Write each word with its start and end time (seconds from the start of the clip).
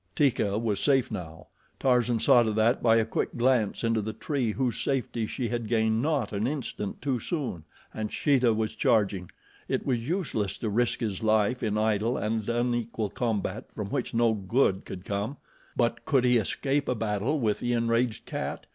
Teeka 0.15 0.57
was 0.57 0.79
safe 0.79 1.11
now; 1.11 1.45
Tarzan 1.79 2.17
saw 2.19 2.41
to 2.41 2.51
that 2.53 2.81
by 2.81 2.95
a 2.95 3.05
quick 3.05 3.37
glance 3.37 3.83
into 3.83 4.01
the 4.01 4.13
tree 4.13 4.53
whose 4.53 4.79
safety 4.81 5.27
she 5.27 5.49
had 5.49 5.67
gained 5.67 6.01
not 6.01 6.33
an 6.33 6.47
instant 6.47 7.03
too 7.03 7.19
soon, 7.19 7.65
and 7.93 8.11
Sheeta 8.11 8.51
was 8.51 8.73
charging. 8.73 9.29
It 9.69 9.85
was 9.85 10.09
useless 10.09 10.57
to 10.57 10.69
risk 10.69 11.01
his 11.01 11.21
life 11.21 11.61
in 11.61 11.77
idle 11.77 12.17
and 12.17 12.49
unequal 12.49 13.11
combat 13.11 13.65
from 13.75 13.89
which 13.89 14.15
no 14.15 14.33
good 14.33 14.85
could 14.85 15.05
come; 15.05 15.37
but 15.77 16.03
could 16.03 16.23
he 16.25 16.37
escape 16.37 16.87
a 16.87 16.95
battle 16.95 17.39
with 17.39 17.59
the 17.59 17.73
enraged 17.73 18.25
cat? 18.25 18.65